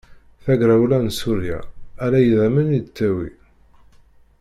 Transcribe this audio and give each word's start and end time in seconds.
Tagrawla 0.43 0.97
n 1.05 1.07
Surya 1.19 1.59
ala 2.03 2.17
idammen 2.21 2.75
i 2.77 2.79
d-tewwi. 2.85 3.29